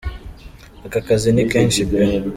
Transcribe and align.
Aka 0.85 0.99
kazi 1.07 1.29
ni 1.31 1.43
kenshi 1.51 1.81
pe! 1.89 1.97